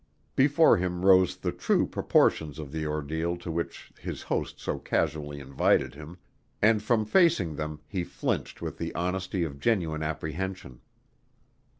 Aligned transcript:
Before 0.35 0.77
him 0.77 1.05
rose 1.05 1.37
the 1.37 1.51
true 1.51 1.85
proportions 1.85 2.57
of 2.57 2.71
the 2.71 2.87
ordeal 2.87 3.37
to 3.37 3.51
which 3.51 3.91
his 3.99 4.23
host 4.23 4.59
so 4.59 4.79
casually 4.79 5.39
invited 5.39 5.93
him, 5.93 6.17
and 6.59 6.81
from 6.81 7.05
facing 7.05 7.55
them 7.55 7.81
he 7.87 8.03
flinched 8.03 8.63
with 8.63 8.79
the 8.79 8.95
honesty 8.95 9.43
of 9.43 9.59
genuine 9.59 10.01
apprehension. 10.01 10.81